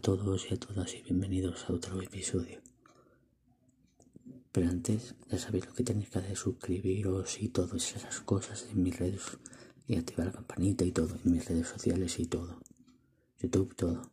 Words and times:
todos 0.00 0.50
y 0.50 0.54
a 0.54 0.56
todas 0.58 0.94
y 0.94 1.02
bienvenidos 1.02 1.68
a 1.68 1.74
otro 1.74 2.00
episodio. 2.00 2.62
Pero 4.50 4.70
antes, 4.70 5.14
ya 5.28 5.38
sabéis 5.38 5.66
lo 5.66 5.74
que 5.74 5.84
tenéis 5.84 6.08
que 6.08 6.18
hacer, 6.18 6.36
suscribiros 6.36 7.40
y 7.42 7.48
todas 7.48 7.94
esas 7.94 8.20
cosas 8.20 8.66
en 8.72 8.82
mis 8.82 8.98
redes 8.98 9.22
y 9.86 9.96
activar 9.96 10.28
la 10.28 10.32
campanita 10.32 10.84
y 10.84 10.92
todo, 10.92 11.16
en 11.22 11.32
mis 11.32 11.46
redes 11.46 11.68
sociales 11.68 12.18
y 12.18 12.26
todo. 12.26 12.60
YouTube, 13.40 13.74
todo. 13.76 14.10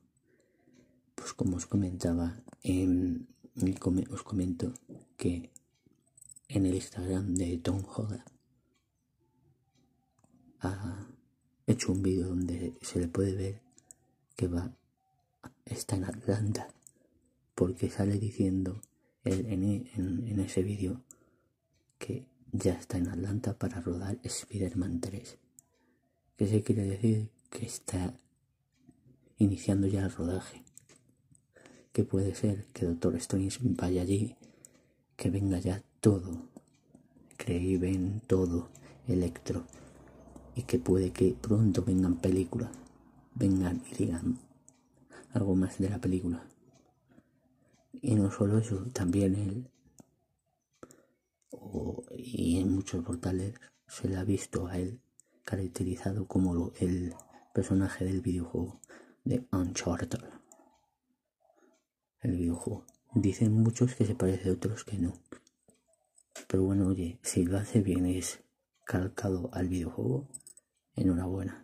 Pues 1.16 1.34
como 1.34 1.56
os 1.56 1.66
comentaba, 1.66 2.44
os 4.10 4.24
comento 4.24 4.74
que 5.16 5.50
en 6.50 6.66
el 6.66 6.76
Instagram 6.76 7.34
de 7.36 7.58
Tom 7.60 7.82
Hoda 7.96 8.26
ha 10.60 11.08
hecho 11.66 11.94
un 11.94 12.04
vídeo 12.04 12.28
donde 12.28 12.78
se 12.82 13.00
le 13.00 13.08
puede 13.08 13.34
ver 13.34 13.62
que 14.36 14.48
va 14.48 14.76
está 15.70 15.96
en 15.96 16.06
Atlanta 16.06 16.68
porque 17.56 17.90
sale 17.90 18.20
diciendo 18.20 18.82
en, 19.24 20.40
ese 20.40 20.62
vídeo 20.62 21.02
que 21.98 22.28
ya 22.52 22.74
está 22.74 22.98
en 22.98 23.08
Atlanta 23.08 23.58
para 23.58 23.82
rodar 23.82 24.20
Spider-Man 24.24 25.02
3. 25.02 25.38
¿Qué 26.38 26.48
se 26.48 26.62
quiere 26.62 26.84
decir? 26.84 27.30
Que 27.50 27.66
está 27.66 28.14
iniciando 29.38 29.88
ya 29.88 30.04
el 30.04 30.12
rodaje. 30.12 30.64
Que 31.92 32.04
puede 32.04 32.36
ser 32.36 32.66
que 32.74 32.86
Doctor 32.86 33.16
Strange 33.16 33.58
vaya 33.62 34.04
allí, 34.04 34.36
que 35.16 35.30
venga 35.32 35.58
ya 35.60 35.82
todo, 36.00 36.48
ven 37.48 38.22
todo, 38.28 38.70
Electro, 39.08 39.66
y 40.56 40.64
que 40.64 40.80
puede 40.80 41.12
que 41.12 41.36
pronto 41.40 41.84
vengan 41.84 42.18
películas, 42.18 42.70
vengan 43.36 43.82
y 43.92 43.96
digan 43.96 44.38
algo 45.38 45.56
más 45.56 45.78
de 45.78 45.90
la 45.90 46.02
película. 46.02 46.44
Y 48.02 48.16
no 48.16 48.32
solo 48.32 48.58
eso, 48.58 48.88
también 48.92 49.36
él, 49.36 49.70
y 52.16 52.60
en 52.60 52.74
muchos 52.74 53.04
portales 53.04 53.54
se 53.88 54.08
le 54.10 54.18
ha 54.18 54.24
visto 54.24 54.68
a 54.68 54.78
él 54.78 55.00
caracterizado 55.44 56.28
como 56.28 56.74
el 56.80 57.14
personaje 57.54 58.04
del 58.04 58.22
videojuego 58.22 58.82
de 59.24 59.48
Uncharted. 59.52 60.24
El 62.22 62.36
videojuego. 62.36 62.86
Dicen 63.14 63.54
muchos 63.54 63.96
que 63.96 64.06
se 64.06 64.16
parece 64.16 64.50
a 64.50 64.54
otros 64.54 64.84
que 64.84 64.98
no. 64.98 65.14
Pero 66.48 66.64
bueno, 66.64 66.88
oye, 66.88 67.20
si 67.22 67.46
lo 67.46 67.58
hace 67.58 67.82
bien 67.82 68.06
es 68.06 68.42
calcado 68.86 69.50
al 69.54 69.70
videojuego, 69.70 70.28
enhorabuena. 70.96 71.64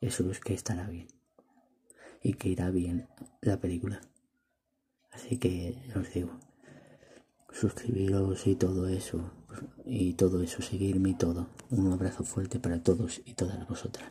Eso 0.00 0.30
es 0.30 0.40
que 0.40 0.54
estará 0.54 0.88
bien. 0.88 1.21
Y 2.22 2.34
que 2.34 2.48
irá 2.48 2.70
bien 2.70 3.08
la 3.40 3.60
película. 3.60 4.00
Así 5.10 5.38
que 5.38 5.76
os 5.94 6.12
digo, 6.14 6.30
suscribiros 7.50 8.46
y 8.46 8.54
todo 8.54 8.88
eso, 8.88 9.30
y 9.84 10.14
todo 10.14 10.42
eso, 10.42 10.62
seguirme 10.62 11.10
y 11.10 11.14
todo. 11.14 11.48
Un 11.70 11.92
abrazo 11.92 12.24
fuerte 12.24 12.58
para 12.58 12.82
todos 12.82 13.20
y 13.24 13.34
todas 13.34 13.68
vosotras. 13.68 14.10